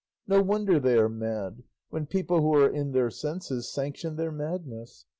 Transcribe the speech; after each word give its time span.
No 0.27 0.41
wonder 0.41 0.79
they 0.79 0.97
are 0.97 1.07
mad, 1.07 1.61
when 1.91 2.07
people 2.07 2.41
who 2.41 2.55
are 2.55 2.67
in 2.67 2.91
their 2.91 3.11
senses 3.11 3.71
sanction 3.71 4.15
their 4.15 4.31
madness! 4.31 5.05